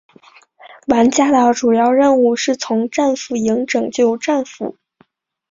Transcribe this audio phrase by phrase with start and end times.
[0.87, 4.75] 玩家的主要任务是从战俘营拯救战俘。